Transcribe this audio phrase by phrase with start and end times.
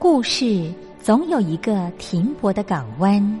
[0.00, 3.40] 故事总有一个停泊的港湾。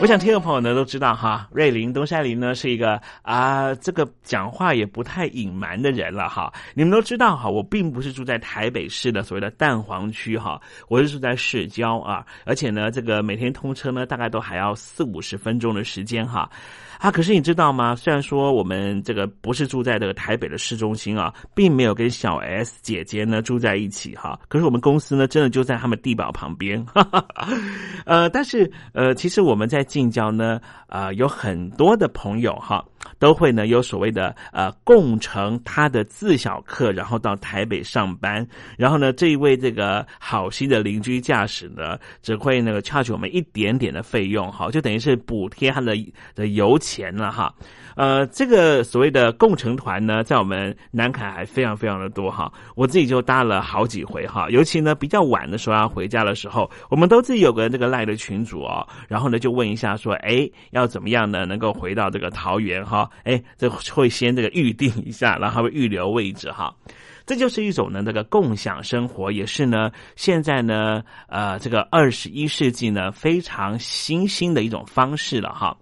[0.00, 6.52] 我想听的朋友呢都知道哈，瑞林东山林呢是一个啊，这个讲话也不太隐瞒的人了哈。
[6.72, 16.48] 你们都知道哈，我并不是住在台北市的所谓的蛋黄区哈，我是住在市郊啊，而且呢，这个每天通车呢大概都还要四五十分钟的时间哈。
[16.98, 17.94] 啊，可是你知道吗？
[17.94, 24.38] 虽然说我们这个不是住在这个台北的市中心啊，并没有跟小 S 姐姐呢住在一起哈。
[24.48, 26.84] 可是我们公司呢，真的就在他们地堡旁边。
[28.04, 32.84] 呃，但是呃，其实我们在近郊呢，啊，有很多的朋友哈，
[33.18, 38.44] 都会呢有所谓的呃共乘他的自小客，然后到台北上班。
[38.78, 45.94] 然后呢，这一位这个好心的邻居驾驶呢，只会那个 charge 我们一点点的费用哈，就等于是补贴他的
[46.34, 46.76] 的油。
[46.88, 47.52] 钱了哈，
[47.96, 52.50] 呃，这个所谓的共乘团呢，在我们南凯还非常非常的多哈。
[52.76, 63.10] 我自己就搭了好几回哈，尤其呢比较晚的时候要回家的时候，我们都自己有个这个赖的群主哦，然后呢就问一下说，哎，要怎么样呢能够回到这个桃园好？
[63.24, 66.74] 哎，这会先这个预定一下，然后会预留位置哈。
[67.26, 75.76] 这就是一种呢这个共享生活，也是呢现在呢呃这个二十一世纪呢非常新兴的一种方式了哈。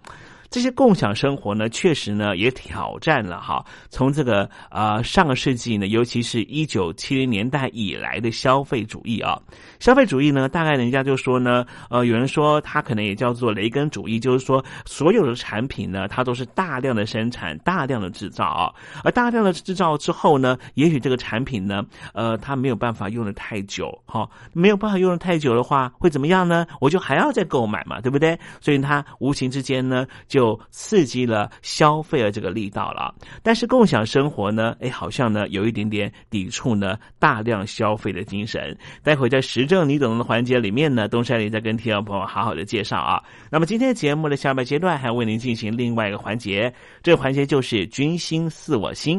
[0.51, 3.65] 这些共享生活呢，确实呢也挑战了哈。
[3.89, 9.41] 从这个呃上个世纪呢，尤其是一九七零年代以来的消费主义啊，
[9.81, 18.73] 消费主义呢，大概人家就说呢，呃，有人说它可能也叫做雷根主义，就是说所有的产品呢，它都是大量的生产、大量的制造啊。
[19.05, 21.83] 而大量的制造之后呢，也许这个产品呢，
[22.13, 26.67] 呃，它没有办法用的太久哈，没有办法用的太久的话，会怎么样呢？
[26.81, 28.39] 我就还要再购买嘛，对不对？
[28.61, 38.77] 所以它无形之间呢，就刺激了消费的这个力道了，但是共享生活呢，哎，好像呢有一点点抵触呢大量消费的精神。
[39.03, 43.23] 待会在时政你懂的环节里面呢，东山林再跟听众朋友好好的介绍啊。
[43.51, 46.71] 那么今天节目的下半阶段还为您进行另外一个环节，
[47.03, 49.19] 这个环节就是君心似我心。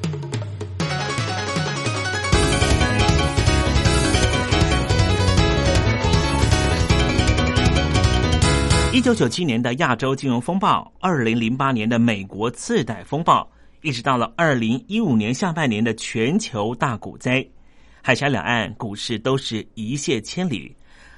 [8.93, 13.49] 一九九七年的亚洲金融风暴，二零零八年的美国次贷风暴，
[13.81, 17.45] 一直到了二零一五年下半年的全球大股灾，
[18.01, 20.75] 海峡两岸股市都是一泻千里。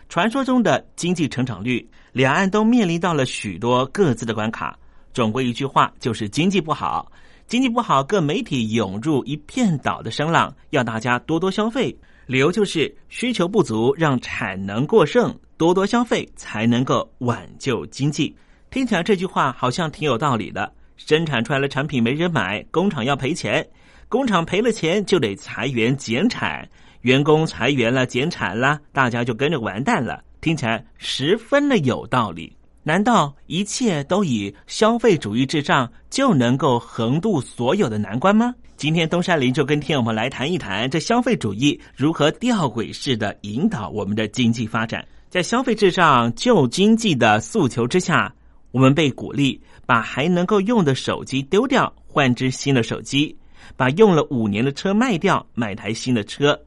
[0.08, 4.78] 传说中的经济成长率，两岸都面临到了许多各自的关卡。
[5.12, 7.12] 总归一句话，就是经济不好，
[7.48, 11.96] 经济不好，各媒体涌入一片倒的声浪，要大家多多消费。
[12.28, 18.36] 理由就是需求不足，让产能过剩，多多消费才能够挽救经济。
[18.70, 20.72] 听起来这句话好像挺有道理的。
[20.98, 23.68] 生产出来的产品没人买，工厂要赔钱，
[24.08, 26.68] 工厂赔了钱就得裁员减产，
[27.02, 30.24] 员工裁员了减产了，大家就跟着完蛋了。
[30.40, 32.56] 听起来十分的有道理。
[32.84, 38.54] 难道一切都以消费主义至上，就能够横渡所有的难关吗？
[38.76, 45.06] 今天东山林就跟听友们来谈一谈，这消费主义如何吊诡式的引导我们的经济发展。
[45.34, 48.32] 在消费至上、旧经济的诉求之下，
[48.70, 53.36] 我们被鼓励把还能够用的手机丢掉，换只新的手机；
[53.76, 56.62] 把用了五年的车卖掉，买台新的车。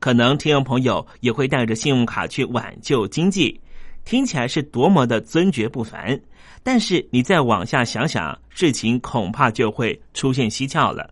[0.00, 3.58] 可能听众朋友也会带着信用卡去挽救经济。
[4.04, 6.20] 听起来是多么的尊爵不凡，
[6.62, 11.08] 但是你再往下想想，事情恐怕就会出现蹊跷了。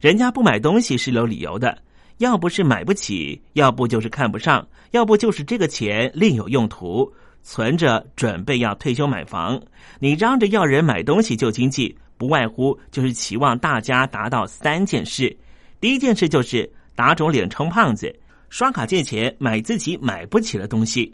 [0.00, 1.78] 人家不买东西是有理由的，
[2.20, 7.10] 要不是买不起，要不就是看不上，要不就是这个钱另有用途，
[7.42, 9.58] 存着准备要退休买房。
[9.98, 15.34] 你嚷着要人买东西救经济，不外乎就是期望大家达到三件事：
[15.80, 18.14] 第一件事就是打肿脸充胖子，
[18.50, 21.10] 刷卡借钱买自己买不起的东西。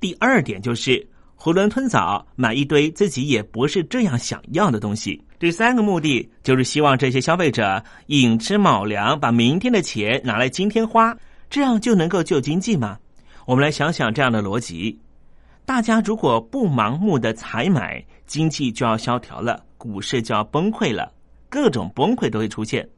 [0.00, 1.06] 第二点就是
[1.38, 5.22] 囫囵吞枣买一堆自己也不是这样想要的东西。
[5.38, 11.16] 第三个目的就是希望这些消费者寅吃卯粮，把明天的钱拿来今天花，
[11.50, 12.98] 这样就能够救经济吗？
[13.44, 14.98] 我们来想想这样的逻辑：
[15.64, 21.12] 大家如果不盲目的采买，经济就要萧条了，股市就要崩溃了，
[21.48, 22.88] 各种崩溃都会出现。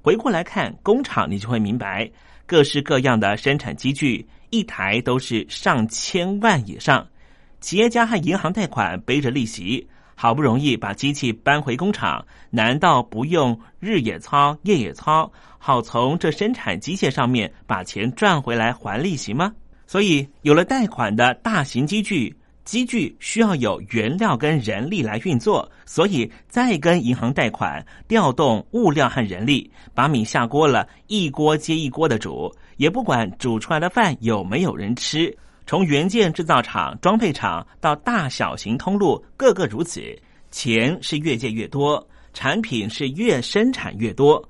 [0.00, 2.10] 回过来看工厂，你就会明白
[2.46, 4.26] 各式各样的生产机具。
[4.48, 7.06] 一台都是上千万以上，
[7.60, 19.52] 企业家和银行贷款背着利息，好不容易把机器搬回工厂，难道不用日也操夜也操，好从这生产机械上面把钱赚回来还利息吗？
[19.86, 32.54] 所以，有了贷款的大型机具，机具需要有原料跟人力来运作，所以再跟银行贷款，调动物料和人力，把米下锅了，一锅接一锅的煮。
[32.76, 35.36] 也不管煮出来的饭有没有人吃，
[35.70, 40.02] 从元件制造厂、装配厂到大小型通路，个个如此。
[40.50, 44.44] 钱是越借越多，产品是越生产越多。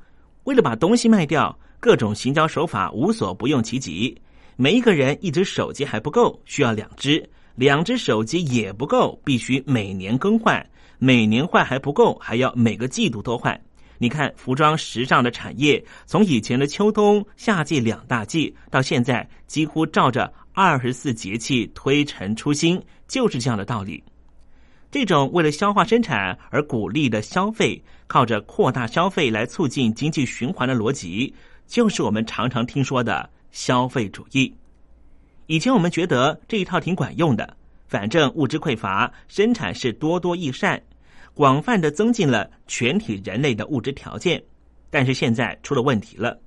[0.45, 4.19] 为了把东西卖掉，各种行销手法无所不用其极。
[4.57, 7.23] 每一个人一只手机还不够，需要两只；
[7.55, 10.67] 两只手机也不够，必须每年更换。
[10.99, 13.61] 每年换还不够，还要每个季度都换。
[13.99, 24.05] 你看，服装时尚的产业，从以前的秋冬夏季两大季，到现在几乎照着二十四节气推陈出新，就是这样的道理。
[24.91, 31.35] 这种为了消化生产而鼓励的消费，靠着扩大消费来促进经济循环的逻辑，
[31.67, 34.55] 就是我们常常听说的消费主义。
[35.47, 37.57] 以前我们觉得这一套挺管用的，
[37.89, 40.79] 反正物质匮乏，生产是多多益善。
[41.33, 44.43] 广泛的增进了全体人类的物质条件，
[44.91, 46.39] 但是现在出了问题了。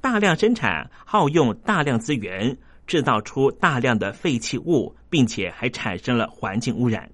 [0.00, 2.56] 大量生产耗用大量资源，
[2.86, 7.10] 制造出大量的废弃物，并且还产生了环境污染。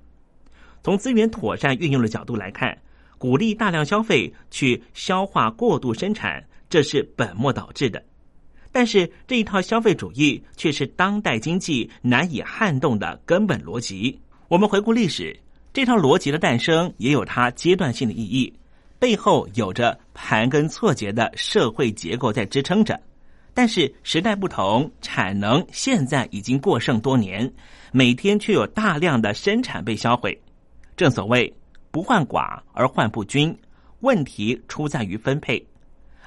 [0.82, 2.76] 从资源妥善运用的角度来看，
[3.18, 8.02] 鼓励大量消费去消化过度生产，这是本末倒置的。
[8.72, 14.18] 但是这一套消费主义却是当代经济难以撼动的根本逻辑。
[14.48, 15.38] 我们回顾历史，
[15.72, 18.52] 这套逻辑的诞生也有它阶段性的意义，
[18.98, 22.98] 背后有着盘根错节的社会结构在支撑着。
[23.54, 27.52] 但是时代不同，产能现在已经过剩多年，
[27.92, 30.40] 每天却有大量的生产被销毁。
[30.96, 31.52] 正所谓
[31.90, 33.54] 不患寡而患不均，
[34.00, 35.62] 问题出在于分配。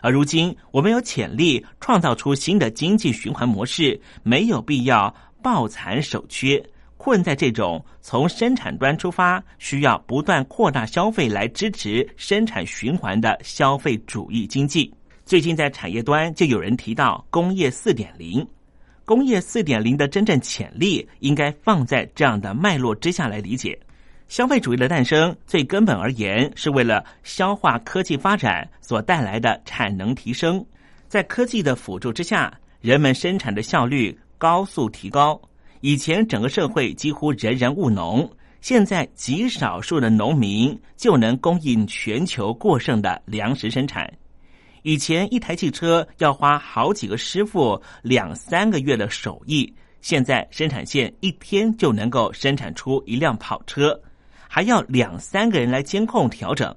[0.01, 6.63] 而如今，我们有潜力创造出新的经济循环模式，没有必要抱残守缺，
[6.97, 14.93] 困在这种从生产端出发，需要不断扩大消费来支持生产循环的消费主义经济。
[15.25, 18.47] 最近在产业端就有人提到工业四点零，
[19.05, 23.75] 工业四点零的真正潜力应该放在这样的脉络之下来理解。
[24.27, 30.63] 消费主义的诞生，最根本而言，是为了消化科技发展所带来的产能提升。
[31.07, 35.41] 在科技的辅助之下，人们生产的效率高速提高。
[35.81, 38.29] 以前整个社会几乎人人务农，
[38.61, 44.07] 现在极少数的农民就能供应全球过剩的粮食生产。
[44.85, 53.99] 以前一台汽车要花好几个师傅两三个月的手艺，现在生产线一天就能够生产出一辆跑车。
[54.47, 56.73] 还要两三个人来监控调整，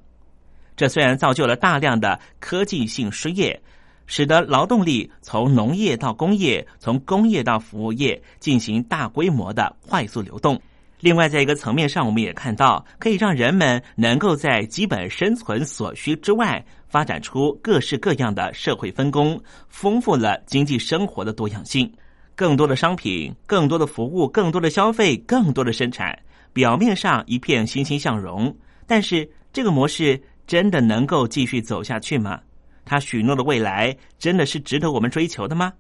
[0.75, 3.61] 这虽然造就了大量的科技性失业，
[4.07, 10.59] 使得劳动力从农业到工业，从工业到服务业进行大规模的快速流动。
[11.01, 21.93] 另外，在一个层面上，我们也看到可以让人们能够在基本生存所需之外，发展出各式各样的社会分工，丰富了经济生活的多样性。
[22.35, 26.19] 更多的商品，更多的服务，更多的消费，更多的生产。
[26.53, 28.53] 表面上一片欣欣向荣，
[28.87, 32.41] 但是这个模式真的能够继续走下去吗？
[32.85, 35.73] 他许诺的未来真的是值得我们追求的吗？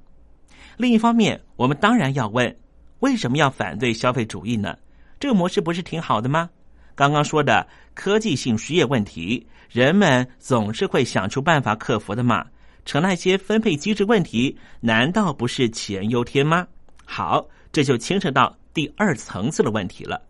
[0.76, 2.54] 另一方面，我们当然要问：
[3.00, 4.76] 为什么要反对消费主义呢？
[5.20, 6.48] 这个模式不是挺好的吗？
[6.94, 12.44] 刚刚说的科技性失业问题，人们总是会想出办法克服的嘛。
[12.84, 16.66] 成那些分配机制问题，难道不是杞人忧天吗？
[17.04, 20.22] 好，这就牵扯到第二层次的问题了。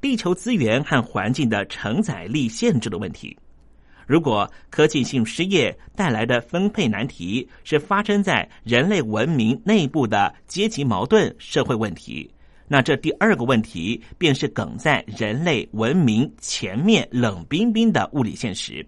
[0.00, 3.36] 地球资源和环境的承载力限制的问题。
[4.06, 12.30] 如果科技性失业带来的分配难题是发生在人类文明内部的阶级矛盾社会问题，
[12.66, 18.84] 那这第二个问题便是梗在人类文明前面冷冰冰的物理现实。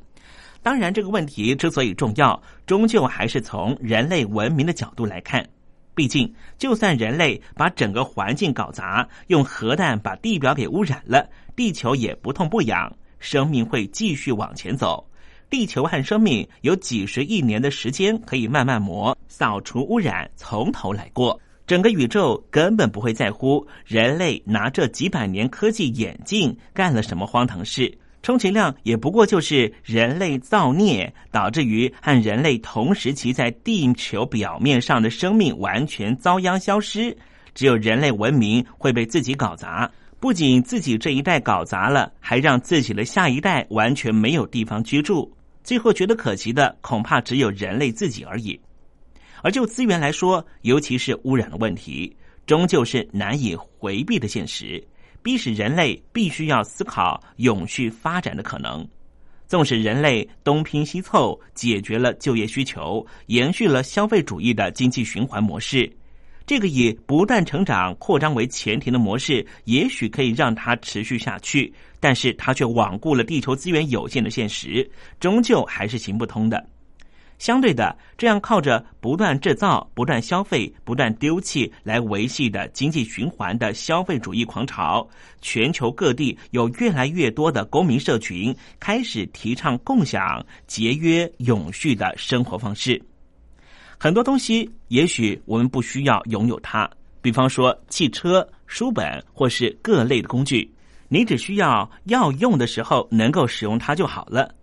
[0.63, 5.47] 当然，这个问题之所以重要，终究还是从人类文明的角度来看。
[5.95, 15.09] 毕竟，就算人类把整个环境搞砸，用核弹把地表给污染了，地球也不痛不痒，生命会继续往前走。
[15.49, 21.41] 地球和生命有几十亿年的时间可以慢慢磨，扫除污染，从头来过。
[21.67, 27.93] 整个宇宙根本不会在乎人类拿这几百年科技眼镜干了什么荒唐事。
[28.23, 37.17] 充其量也不过就是人类造孽，导致于和人类同时期在地球表面上的生命完全遭殃消失。
[37.55, 45.33] 只有人类文明会被自己搞砸，不仅自己这一代搞砸了，还让自己的下一代完全没有地方居住。
[45.63, 48.61] 最后觉得可惜的，恐怕只有人类自己而已。
[49.43, 54.83] 而就资源来说，尤其是污染的问题，终究是难以回避的现实。
[55.23, 58.87] 逼使人类必须要思考永续发展的可能。
[59.49, 65.91] 纵使人类东拼西凑解决了就业需求，延续了消费主义的经济循环模式，
[66.47, 71.73] 这个以不断成长扩张为前提的模式，也许可以让它持续下去。
[71.99, 76.65] 但是它却罔顾了地球资源有限的现实，终究还是行不通的。
[77.39, 85.07] 相对的，这样靠着不断制造、不断消费、不断丢弃来维系的经济循环的消费主义狂潮，
[85.43, 93.01] 全球各地有越来越多的公民社群开始提倡共享、节约、永续的生活方式。
[93.99, 96.89] 很多东西也许我们不需要拥有它，
[97.21, 100.71] 比方说汽车、书本或是各类的工具，
[101.09, 104.55] 你只需要要用的时候能够使用它就好了。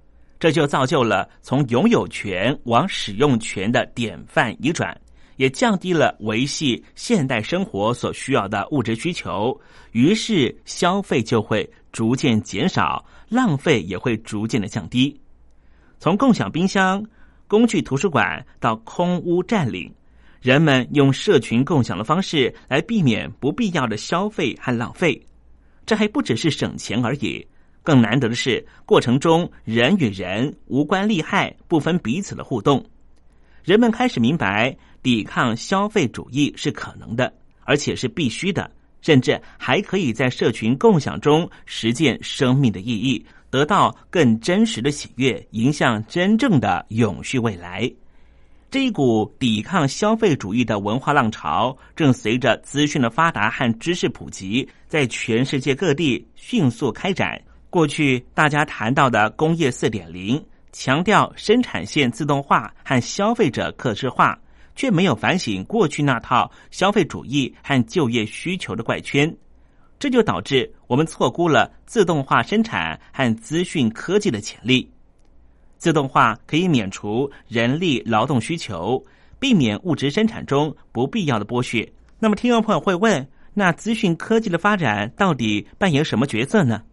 [0.44, 4.94] 这就造就了从拥有权往使用权的典范移转，
[5.38, 9.58] 也降低了维系现代生活所需要的物质需求，
[9.94, 15.18] 于是消费就会逐渐减少，浪费也会逐渐的降低。
[15.98, 17.02] 从共享冰箱、
[17.48, 19.90] 工具图书馆到空屋占领，
[20.42, 25.26] 人们用社群共享的方式来避免不必要的消费和浪费。
[25.86, 27.48] 这还不只是省钱而已。
[27.84, 32.84] 更难得的是，过程中人与人无关利害，不分彼此的互动。
[33.64, 37.32] 人们开始明白，抵抗消费主义是可能的，
[37.64, 47.92] 而且是必须的，甚至还可以在社群共享中实践生命的意义，得到更真实的喜悦，迎向真正的永续未来。
[48.72, 57.40] 这一股抵抗消费主义的文化浪潮，正随着资讯的发达和知识普及，在全世界各地迅速开展。
[57.74, 60.40] 过去大家谈到的工业四点零。
[60.72, 64.38] 强调生产线自动化和消费者可视化，
[64.76, 69.36] 却没有反省过去那套消费主义和就业需求的怪圈，
[69.98, 74.88] 这就导致我们错估了自动化生产和资讯科技的潜力。
[75.80, 79.04] 自动化可以免除人力劳动需求，
[79.40, 81.92] 避免物质生产中不必要的剥削。
[82.20, 86.84] 那么，听众朋友会问：那资讯科技的发展到底扮演什么角色呢？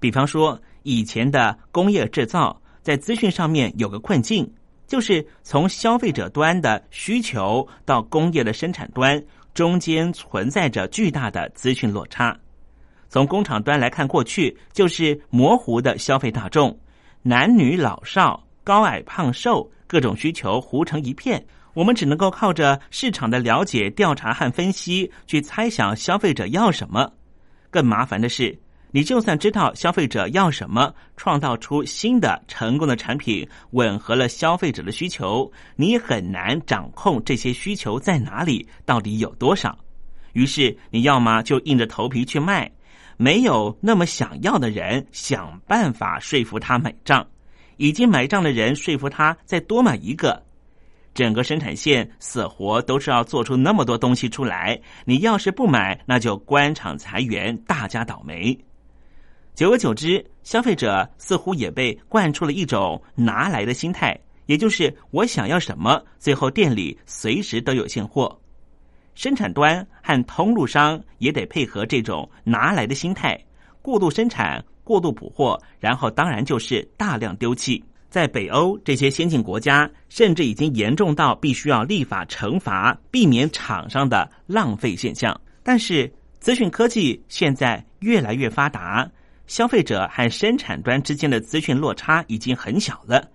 [0.00, 2.60] 比方说，以前的工业制造。
[2.82, 4.48] 在资讯上面有个困境，
[4.86, 9.20] 就是从消费者端的需求到工业的生产端，
[9.52, 12.38] 中间存在着巨大的资讯落差。
[13.08, 16.78] 从工厂端来看，过去就是模糊的消费大众，
[17.22, 21.44] 男女老少、高矮胖瘦，各种需求糊成一片。
[21.74, 27.10] 我们只能够靠着市场的了解、调查和分析，去猜想消费者要什么。
[27.68, 28.56] 更麻烦的是。
[28.96, 39.78] 你就算知道消费者要什么，创造出新的成功的产品，吻合了消费者的需求，你也很难掌控这些需求在哪里，到底有多少。
[40.32, 42.72] 于是你要么就硬着头皮去卖，
[43.18, 47.22] 没有那么想要的人，想办法说服他买账；
[47.76, 50.42] 已经买账的人，说服他再多买一个。
[51.12, 58.58] 整个生产线死活都是要做出那么多东西出来，你要是不买，那就关厂裁员，大家倒霉。
[59.56, 64.14] 久而久之，消费者似乎也被惯出了一种拿来的心态，
[64.44, 68.38] 也就是我想要什么，最后店里随时都有现货。
[69.14, 73.42] 生产端和通路商也得配合这种拿来的心态，
[73.80, 77.82] 过度生产、过度补货，然后当然就是大量丢弃。
[78.10, 85.38] 在北欧这些先进国家，甚至已经严重到必须要立法惩罚，避免厂商的浪费现象。
[85.62, 89.10] 但是，资讯科技现在越来越发达。
[89.46, 93.28] 消费者和生产端之间的资讯落差已经很小了。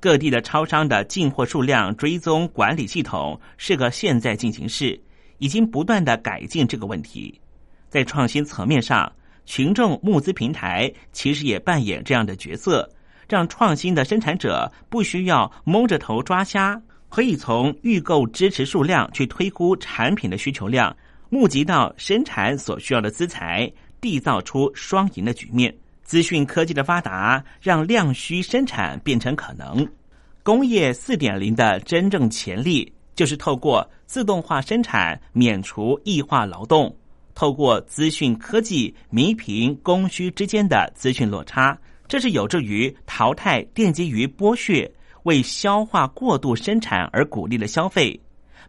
[0.00, 5.00] 各地的超商的进货数量追踪管理系统是个现在进行式，
[5.38, 7.40] 已经不断的改进这个问题。
[7.88, 9.10] 在创新层面上，
[9.46, 12.86] 群众募资平台其实也扮演这样的角色，
[13.26, 20.94] 让创新的生产者不需要蒙着头抓瞎，可以从预购支持数量去推估产品的需求量，
[21.30, 23.72] 募集到生产所需要的资材。
[24.04, 25.74] 缔造出双赢的局面。
[26.02, 29.88] 资讯科技的发达，让量需生产变成可能。
[30.42, 36.94] 工业四点零的真正潜力，就是透过自动化生产，免除异化劳动；
[37.34, 41.78] 透过资讯科技，弥平供需之间的资讯落差。
[42.06, 44.88] 这是有助于淘汰奠基于剥削、
[45.22, 48.20] 为消化过度生产而鼓励的消费。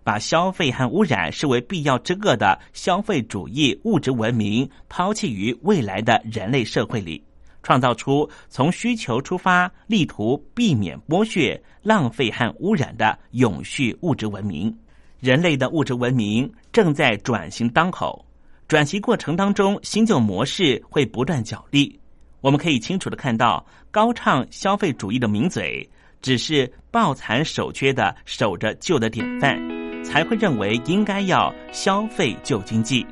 [0.05, 7.23] 把消费和污染视为必要之恶的消费主义物质文明抛弃于未来的人类社会里，
[7.63, 14.71] 创造出从需求出发、力图避免剥削、浪费和污染的永续物质文明。
[15.19, 18.23] 人类的物质文明正在转型当口，
[18.67, 21.99] 转型过程当中，新旧模式会不断角力。
[22.41, 25.89] 我们可以清楚的看到，高唱消费主义的名嘴，
[26.25, 29.55] 只是抱残守缺的守着旧的典范。
[30.03, 33.05] 才会认为应该要消费旧经济，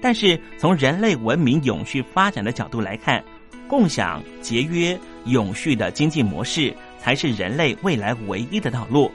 [0.00, 3.22] 但是从人类文明永续发展的角度来看，
[3.68, 9.10] 共享、节约、永续的经济模式才是人类未来唯一的道路。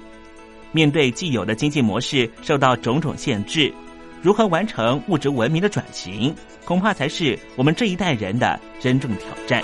[0.74, 3.74] 面对既有的经济模式受到种种限制，
[4.22, 6.34] 如何完成物质文明的转型，
[6.66, 9.64] 恐怕才是我们这一代人的真正挑战。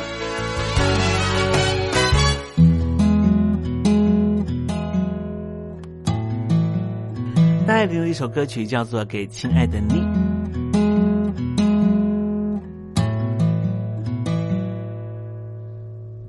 [7.81, 9.95] 来的一首歌曲叫做《给亲爱的你》。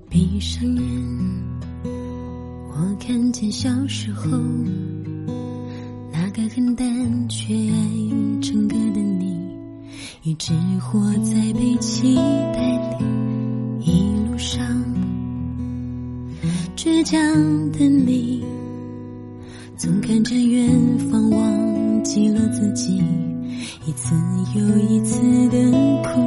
[0.09, 0.83] 闭上眼，
[2.71, 4.31] 我看见小时候
[6.11, 7.77] 那个很单却爱
[8.41, 9.39] 唱歌的你，
[10.23, 13.05] 一直活在被期待里，
[13.85, 14.67] 一路上
[16.75, 17.21] 倔强
[17.73, 18.43] 的你。
[19.83, 20.71] 总看着远
[21.11, 23.03] 方，忘记了自己，
[23.85, 24.15] 一次
[24.55, 25.19] 又一次
[25.49, 25.59] 的
[26.05, 26.22] 哭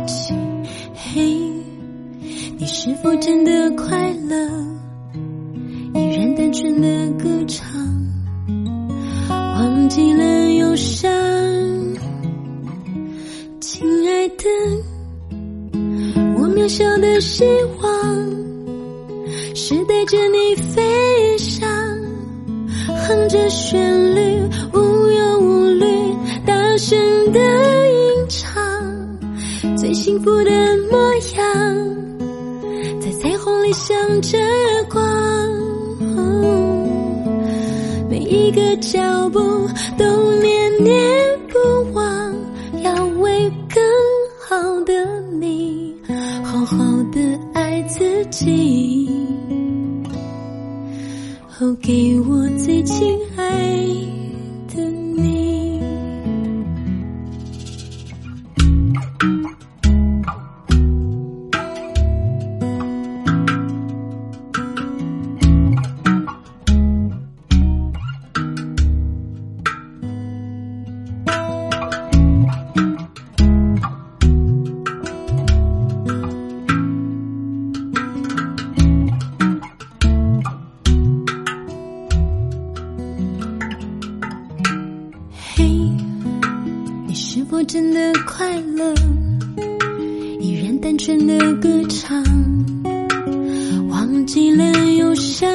[94.25, 95.54] 记了忧伤。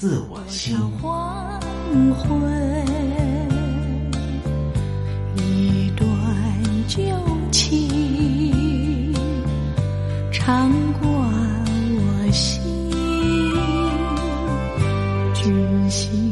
[0.00, 0.76] 自我心。
[1.00, 1.60] 黄
[2.18, 2.28] 昏，
[5.36, 6.06] 一段
[6.88, 7.00] 旧
[7.52, 9.14] 情
[10.32, 10.70] 常
[11.00, 12.60] 挂我心，
[15.32, 16.23] 君心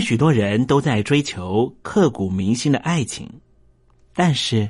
[0.00, 3.40] 许多人都在追求刻骨铭心的爱情，
[4.14, 4.68] 但是，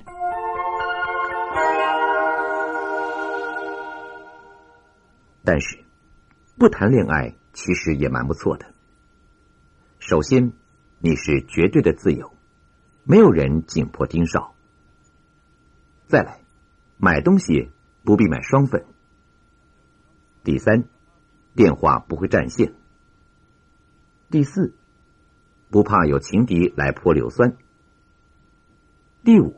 [5.44, 5.84] 但是，
[6.58, 8.66] 不谈恋爱其实也蛮不错的。
[9.98, 10.52] 首先，
[10.98, 12.32] 你是绝对的自由，
[13.04, 14.54] 没有人紧迫盯梢。
[16.06, 16.40] 再来，
[16.98, 17.70] 买东西
[18.04, 18.84] 不必买双份。
[20.44, 20.84] 第三，
[21.54, 22.74] 电话不会占线。
[24.30, 24.76] 第四。
[25.70, 27.56] 不怕有情敌来泼硫酸。
[29.22, 29.54] 第五，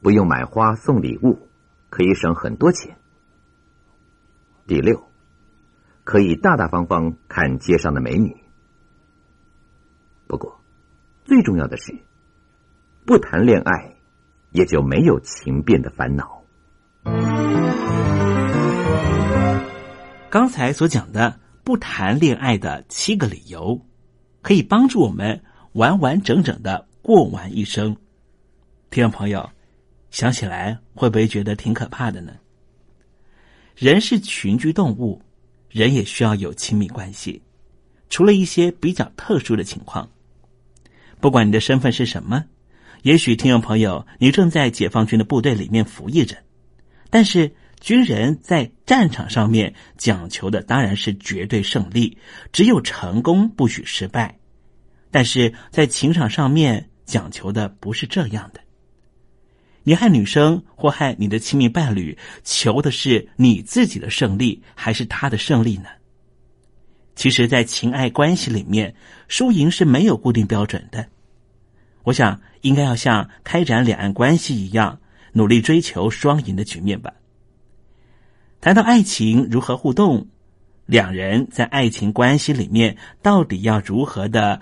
[0.00, 1.48] 不用买花送礼物，
[1.90, 2.96] 可以省很多钱。
[4.66, 5.04] 第六，
[6.04, 8.34] 可以大大方方看街上的美女。
[10.26, 10.60] 不过，
[11.24, 11.98] 最重要的是，
[13.04, 13.96] 不谈恋爱，
[14.52, 16.44] 也就没有情变的烦恼。
[20.30, 23.82] 刚才所讲的不谈恋爱的七个理由。
[24.42, 27.96] 可以帮助我们完完整整的过完一生。
[28.90, 29.50] 听众朋友，
[30.10, 32.32] 想起来会不会觉得挺可怕的呢？
[33.76, 35.22] 人是群居动物，
[35.68, 37.42] 人也需要有亲密关系。
[38.08, 40.10] 除了一些比较特殊的情况，
[41.20, 42.44] 不管你的身份是什么，
[43.02, 46.36] 也许听众朋友你正在解放军的部队里面服役着，
[47.10, 47.52] 但是。
[47.80, 52.16] 军人在战场上面讲求的当然是绝对胜利，
[52.52, 54.38] 只有成功不许失败。
[55.10, 58.60] 但是在情场上面讲求的不是这样的。
[59.82, 65.88] 你害女生或害你的亲密伴侣，求的是你自己的胜利还是他的胜利呢？
[67.16, 68.94] 其实，在情爱关系里面，
[69.26, 71.06] 输赢是没有固定标准的。
[72.02, 75.00] 我想，应该要像开展两岸关系一样，
[75.32, 77.12] 努力追求双赢的局面吧。
[78.60, 80.28] 谈到爱情如何互动，
[80.84, 84.60] 两人在爱情关系里面到底要如何的？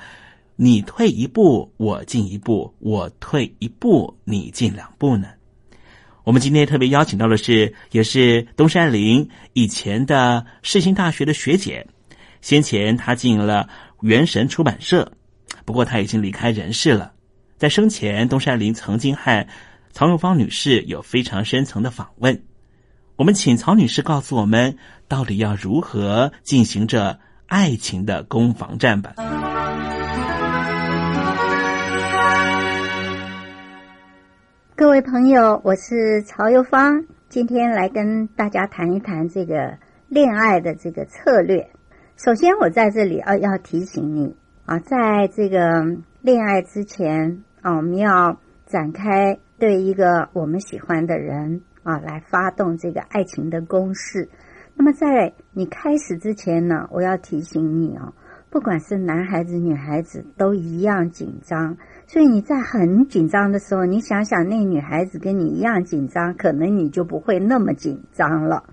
[0.54, 5.28] 你退一步，我进一步；我退一步，你进两步呢？
[6.22, 11.86] 我们今天特别邀请到的是，也是东山林以前的世新大学的学姐。
[12.40, 13.68] 先前她经营了
[14.00, 15.12] 元神出版社，
[15.64, 17.12] 不过她已经离开人世了。
[17.56, 19.44] 在生前，东山林曾经和
[19.92, 22.40] 曹永芳女士有非常深层的访问。
[23.18, 24.76] 我们请曹女士告诉我们，
[25.08, 29.14] 到底要如何进行着爱情的攻防战吧。
[34.76, 41.68] 各位朋友，我是曹幼芳，今天来跟大家谈一谈这个恋爱的这个策略。
[42.16, 45.84] 首先，我在这里要要提醒你啊，在这个
[46.20, 51.62] 恋爱之前啊，我们要展开对一个我们喜欢的人。
[51.88, 54.28] 啊，来发动这个爱情的攻势。
[54.76, 58.12] 那么，在你开始之前呢，我要提醒你哦，
[58.50, 61.78] 不管是男孩子、女孩子，都一样紧张。
[62.06, 68.64] 所以你在很紧张的时候，你想想那女孩子跟你一样紧张，可能你就不会那么紧张了。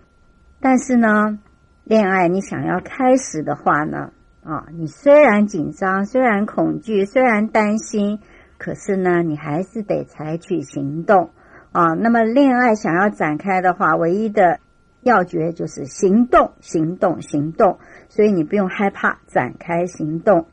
[0.60, 1.40] 但是呢，
[1.86, 4.12] 恋爱你想要开始的话呢，
[4.44, 8.20] 啊，你虽然紧张，虽然恐惧，虽然担心，
[8.58, 11.30] 可是呢，你还是得采取行动。
[11.76, 14.62] 啊，那么恋爱想要展开的话，唯一的
[15.02, 17.80] 要诀就是行动，行动，行动。
[18.08, 20.46] 所以你不用害怕展开行动。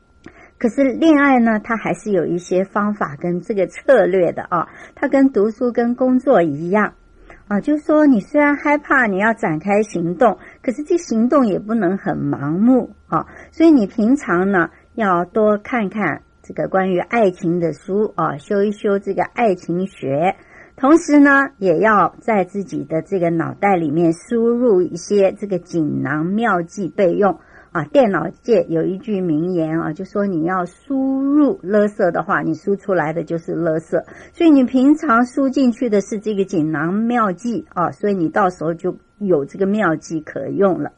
[0.57, 4.67] 可是恋爱呢，它还是有一些方法跟这个策略的啊。
[4.95, 6.95] 它跟读书跟工作一样
[7.47, 13.27] 啊，就是说你虽然害怕，你要展开行动，可是这行动也不能很盲目啊。
[13.53, 20.35] 所以你平常呢，要多看看这个关于爱情的书啊，修一修这个爱情学。
[20.75, 27.39] 同时呢，也要在自己的这个脑袋里面输入一些这个锦囊妙计备用
[27.71, 27.85] 啊。
[27.85, 34.03] 电脑界有一句名言啊，就说你要输入勒色的话，你输出来的就是勒色。
[34.33, 40.91] 所以你平常输进去的是这个锦囊妙计啊，所以你到时候就有这个妙计可用了。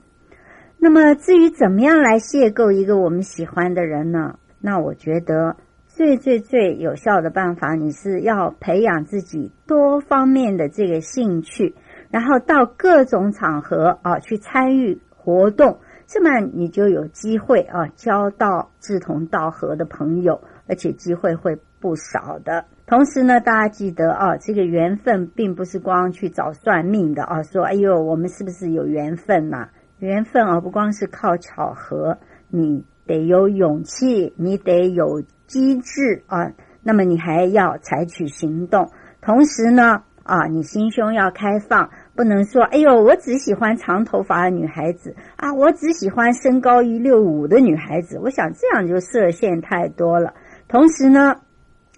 [0.79, 4.39] 那么至于怎么样来邂逅一个我们喜欢的人呢？
[4.61, 5.57] 那我觉得。
[5.95, 11.73] 最最最有效的办法，你是要培养自己多方面的这个兴趣，
[12.09, 22.65] 然后到各种场合啊去参与活动，这么你就有机会啊交到志同道合的朋友，而且机会会不少的。
[22.85, 29.69] 同时呢，大家记得啊，这个缘分并不是光去找算命的啊，说哎呦我们是不是有缘分呐？
[29.99, 32.17] 缘分啊不光是靠巧合，
[32.49, 35.23] 你得有勇气，你得有。
[35.47, 36.51] 机智啊，
[36.83, 38.89] 那么你还要采取行动。
[39.21, 48.19] 同时呢，啊，你心胸要开放，不能说，哎呦，我只喜欢长头发的女孩子啊，我只喜欢身高一六五的女孩子。
[48.19, 50.33] 我想这样就设限太多了。
[50.67, 51.35] 同时呢，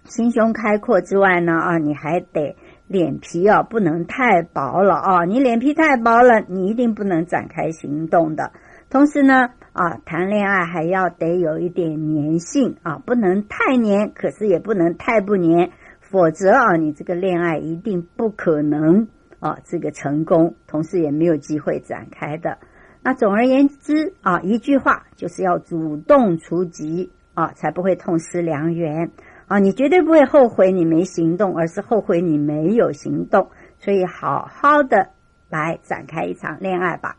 [0.05, 2.55] 心胸开阔之外呢，啊，你还得
[2.87, 8.51] 脸皮啊不能太薄了啊，你脸皮太薄了，你一定不能展开行动的。
[8.89, 15.69] 同时呢，啊，谈恋爱还要得有一点粘性啊，不能太粘，可是也不能太不粘，
[16.01, 19.07] 否则啊，你这个恋爱一定不可能
[19.39, 22.57] 啊，这个成功，同时也没有机会展开的。
[23.03, 29.11] 那总而言之啊，一句话就是要主动出击啊，才不会痛失良缘
[29.45, 33.51] 啊，你绝对不会后悔你没行动，而是后悔你没有行动。
[33.77, 35.09] 所以好好的
[35.51, 37.15] 来展开一场恋爱吧。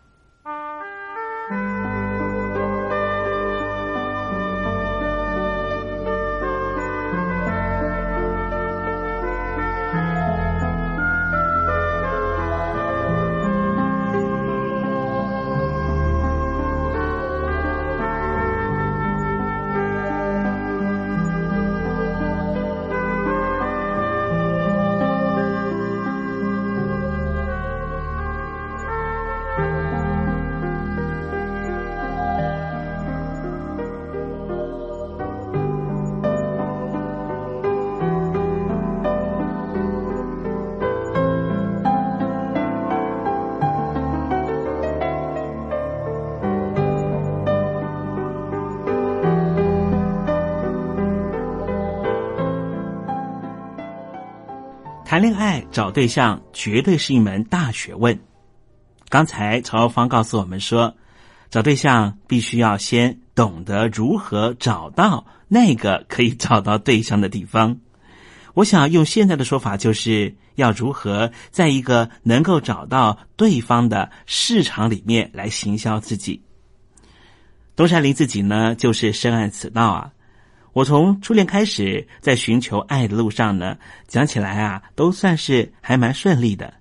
[55.19, 58.17] 谈恋爱找对象绝对是一门大学问。
[59.09, 60.95] 刚才曹芳告诉我们说，
[61.51, 67.81] 找对象必须要先懂得如何找到那个可以找到对象的地方。
[68.55, 76.41] 我想用现在的说法，就是要如何在一个能够找到对方的市场里面来行销自己。
[77.75, 80.13] 东山林自己呢，就是深谙此道啊。
[80.79, 83.77] 我从初恋开始，在寻求爱的路上呢，
[84.07, 86.73] 讲起来啊，都算是还蛮顺利的。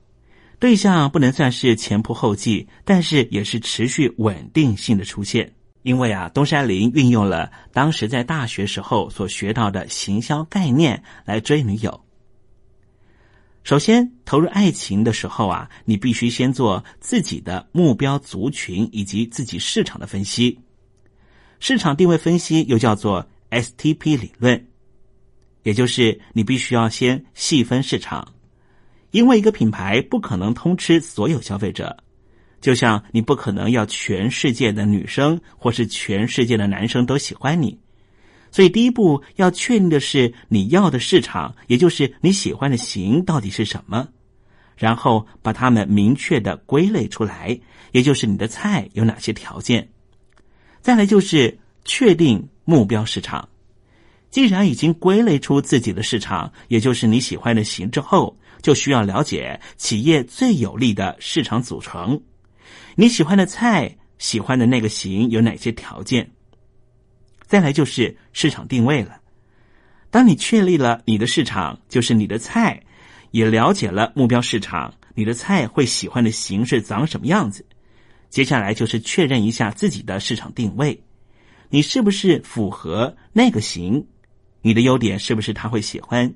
[0.60, 5.52] 对象不能算是前仆后继，但是也是持续稳定性的出现。
[5.82, 12.00] 因为啊，东山林运用了当时在大学时候所学到的行销概念来追女友。
[13.64, 20.60] 首先，投入爱情的时候啊，你必须先做自己的目标族群以及自己市场的分析。
[21.60, 23.28] 市场定位分析又叫做。
[23.50, 24.68] STP 理论，
[25.64, 28.34] 也就是你必须要先细分市场，
[29.12, 31.96] 因为一个品牌不可能通吃所有消费者，
[32.60, 37.80] 就像你不可能要全世界的女生或是全世界的男生都喜欢你，
[38.52, 44.08] 所以第一步要确定的是你要的市场，也就是你喜欢的型到底是什么，
[44.76, 47.58] 然后把它们明确的归类出来，
[47.94, 49.88] 也就是你的菜有哪些条件，
[50.82, 52.46] 再来就是确定。
[52.70, 53.48] 目标市场，
[54.30, 62.22] 既然已经归类出自己的市场，也就是你喜欢的型之后，就需要了解企业最有利的市场组成。
[62.96, 66.30] 你喜欢的菜，喜欢的那个型有哪些条件？
[67.46, 69.22] 再来就是市场定位了。
[70.10, 72.84] 当你确立了你的市场，就是你的菜，
[73.32, 77.66] 也了解了目标市场，你的菜会喜欢的形式长什么样子？
[78.30, 81.02] 接下来就是确认一下自己的市场定位。
[81.70, 84.06] 你是不是符合那个型？
[84.62, 86.34] 你的优点是不是他会喜欢？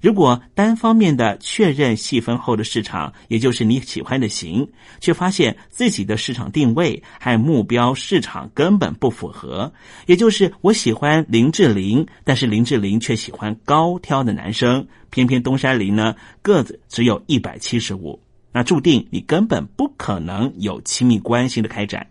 [0.00, 9.72] 如果单方面的确认细分后的市场，也就是你喜欢的型，却发现自己的市场定位和目标市场根本不符合，
[10.04, 18.20] 也就是我喜欢林志玲，但是林志玲却喜欢高挑的男生，偏偏东山林呢个子只有一百七十五，
[18.52, 22.06] 那注定你根本不可能有亲密关系的开展。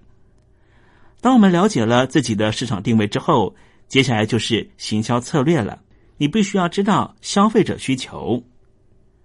[1.24, 3.56] 当我们了解了自己的市场定位之后，
[3.88, 5.82] 接下来就是行销策略了。
[6.18, 8.44] 你必须要知道消费者需求。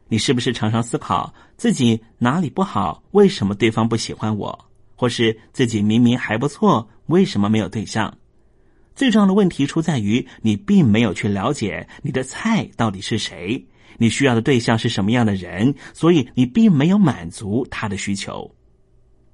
[0.06, 3.02] 你是不是常常思考自己哪里不好？
[3.10, 4.66] 为什么对方不喜欢我？
[4.94, 8.16] 或是自己明明还不错，为什么没有对象？
[8.94, 18.54] 最重要的问题出在于你并没有去了解你的菜到底是谁，你需要的对象是什么样的人，所以你并没有满足他的需求。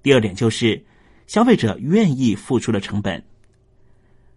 [0.02, 0.82] 第二点就是。
[1.26, 3.22] 消费者愿意付出的成本，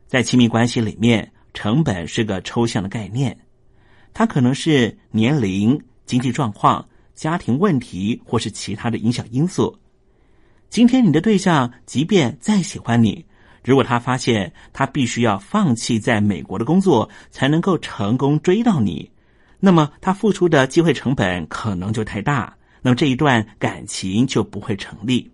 [0.08, 3.38] 在亲密关系里面，成本是个抽象的概念，
[4.14, 9.78] 它可能是年龄、经济状况、家庭问题，或是其他的影响因素。
[10.70, 13.26] 今天你的对象即便再喜欢你，
[13.64, 19.12] 如果他发现他必须要放弃在美国的工作才能够成功追到你，
[19.60, 25.30] 那么他付出的机会成本可能就太大，那么这一段感情就不会成立。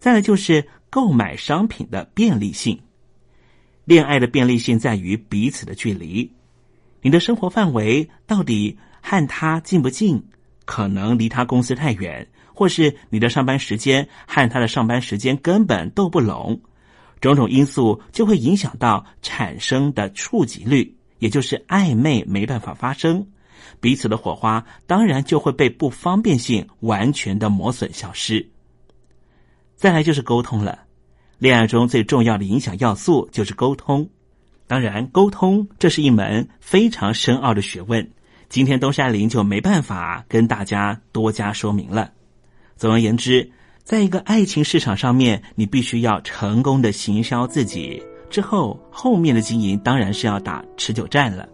[0.00, 2.80] 再来就是购买商品的便利性，
[3.84, 6.32] 恋爱的便利性在于彼此的距离，
[7.02, 10.24] 你的生活范围到底和他近不近？
[10.64, 16.60] 可能离他公司太远，或是你的上班时间和他的上班时间根本斗不拢，
[17.20, 20.96] 种种因素就会影响到产生的触及率。
[21.18, 23.26] 也就是暧昧没办法发生，
[23.78, 28.48] 彼此的火花当然就会被不方便性完全的磨损消失。
[29.80, 30.80] 再来就是沟通了，
[31.38, 34.06] 恋爱中最重要的影响要素就是沟通。
[34.66, 38.06] 当然，沟通这是一门非常深奥的学问，
[38.50, 42.12] 今天东山林就没办法跟大家多加说明了。
[42.76, 43.50] 总而言之，
[43.82, 48.02] 在一个爱情市场上面，你必须要成功的行销自己。
[48.28, 51.48] 之后，后面的经营当然是要打持久战了。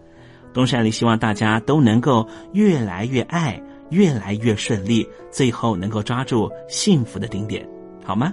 [0.53, 7.65] 东山林希望大家都能够越来越爱，越来越顺利，最后能够抓住幸福的顶点，
[8.07, 8.33] 好吗？